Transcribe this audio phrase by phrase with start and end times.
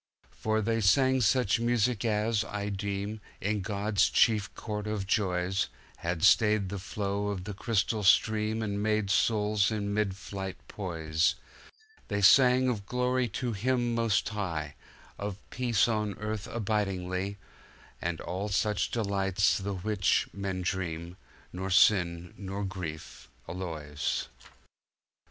[0.31, 6.23] For they sang such music as, I deem, In God's chief court of joys, Had
[6.23, 11.35] stayed the flow of the crystal stream And made souls in mid flight poise;
[12.07, 14.73] They sang of Glory to Him most High,
[15.19, 17.37] Of Peace on Earth abidingly,
[18.01, 18.51] And of all
[18.91, 21.15] delights the which, men dream,
[21.53, 24.29] Nor sin nor grief alloys.